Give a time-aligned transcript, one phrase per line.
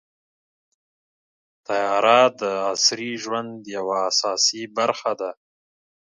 [1.67, 5.31] طیاره د عصري ژوند یوه اساسي برخه ده.